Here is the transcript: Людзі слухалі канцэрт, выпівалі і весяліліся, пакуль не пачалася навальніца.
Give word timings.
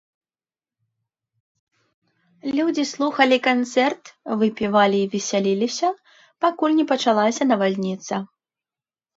Людзі 2.59 2.85
слухалі 2.93 3.37
канцэрт, 3.49 4.03
выпівалі 4.45 4.97
і 5.03 5.11
весяліліся, 5.13 5.89
пакуль 6.47 6.77
не 6.79 6.85
пачалася 6.95 7.43
навальніца. 7.53 8.15